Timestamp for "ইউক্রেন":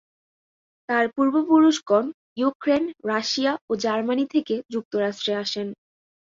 2.37-2.83